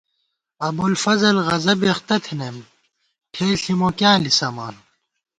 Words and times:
ابُوالفضل 0.67 1.35
غضبےاختہ 1.47 2.15
تھنَئیم 2.25 2.57
ٹھېلݪی 3.33 3.73
موکیاں 3.81 4.15
لِسَمان 4.23 4.75